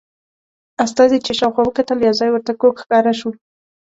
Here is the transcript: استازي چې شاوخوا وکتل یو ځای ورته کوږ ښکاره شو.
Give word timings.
استازي 0.85 1.17
چې 1.25 1.31
شاوخوا 1.39 1.63
وکتل 1.65 1.97
یو 2.07 2.17
ځای 2.19 2.29
ورته 2.31 2.53
کوږ 2.61 2.73
ښکاره 2.83 3.13
شو. 3.19 3.31